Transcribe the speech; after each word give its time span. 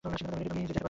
Ready, 0.03 0.13
তুমি 0.45 0.61
যেতে 0.61 0.73
পারো। 0.73 0.79